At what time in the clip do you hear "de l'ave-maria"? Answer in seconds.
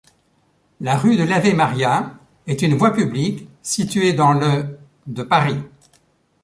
1.15-2.15